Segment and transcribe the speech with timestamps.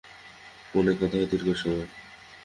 [0.69, 1.87] ফোনে কথা হয় দীর্ঘ সময়।